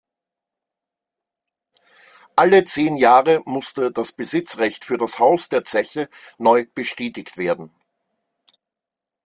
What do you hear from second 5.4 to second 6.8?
der Zeche neu